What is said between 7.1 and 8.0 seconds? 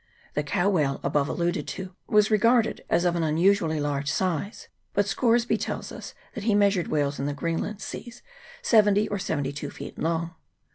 in the Greenland